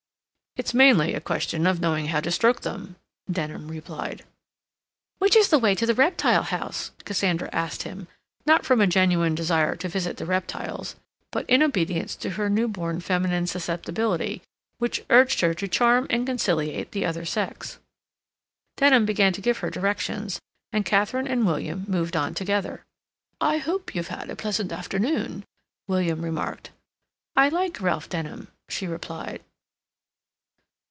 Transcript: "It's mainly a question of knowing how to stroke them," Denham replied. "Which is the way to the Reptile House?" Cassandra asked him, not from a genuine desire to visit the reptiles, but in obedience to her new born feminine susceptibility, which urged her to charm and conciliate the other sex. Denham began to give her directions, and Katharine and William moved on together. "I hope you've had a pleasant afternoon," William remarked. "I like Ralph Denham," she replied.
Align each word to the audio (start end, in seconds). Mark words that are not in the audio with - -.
"It's 0.57 0.73
mainly 0.73 1.13
a 1.13 1.21
question 1.21 1.65
of 1.65 1.79
knowing 1.79 2.07
how 2.07 2.19
to 2.19 2.29
stroke 2.29 2.59
them," 2.59 2.97
Denham 3.31 3.69
replied. 3.69 4.25
"Which 5.17 5.33
is 5.33 5.47
the 5.47 5.57
way 5.57 5.75
to 5.75 5.85
the 5.85 5.93
Reptile 5.93 6.43
House?" 6.43 6.91
Cassandra 7.05 7.49
asked 7.53 7.83
him, 7.83 8.09
not 8.45 8.65
from 8.65 8.81
a 8.81 8.85
genuine 8.85 9.33
desire 9.33 9.77
to 9.77 9.87
visit 9.87 10.17
the 10.17 10.25
reptiles, 10.25 10.97
but 11.31 11.49
in 11.49 11.63
obedience 11.63 12.17
to 12.17 12.31
her 12.31 12.49
new 12.49 12.67
born 12.67 12.99
feminine 12.99 13.47
susceptibility, 13.47 14.41
which 14.77 15.05
urged 15.09 15.39
her 15.39 15.53
to 15.53 15.69
charm 15.69 16.05
and 16.09 16.25
conciliate 16.25 16.91
the 16.91 17.05
other 17.05 17.23
sex. 17.23 17.79
Denham 18.75 19.05
began 19.05 19.31
to 19.31 19.39
give 19.41 19.59
her 19.59 19.69
directions, 19.69 20.41
and 20.73 20.83
Katharine 20.83 21.27
and 21.29 21.45
William 21.45 21.85
moved 21.87 22.17
on 22.17 22.33
together. 22.33 22.83
"I 23.39 23.57
hope 23.59 23.95
you've 23.95 24.09
had 24.09 24.29
a 24.29 24.35
pleasant 24.35 24.73
afternoon," 24.73 25.45
William 25.87 26.21
remarked. 26.21 26.71
"I 27.37 27.47
like 27.47 27.79
Ralph 27.79 28.09
Denham," 28.09 28.49
she 28.67 28.85
replied. 28.85 29.41